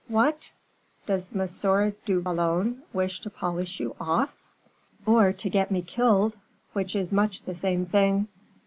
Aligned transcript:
"What! 0.07 0.51
Does 1.05 1.31
M. 1.35 1.93
du 2.05 2.21
Vallon 2.21 2.81
wish 2.91 3.19
to 3.21 3.29
polish 3.29 3.79
you 3.79 3.95
off?" 4.01 4.35
"Or 5.05 5.31
to 5.33 5.47
get 5.47 5.69
me 5.69 5.83
killed, 5.83 6.35
which 6.73 6.95
is 6.95 7.13
much 7.13 7.43
the 7.43 7.53
same 7.53 7.85
thing." 7.85 8.27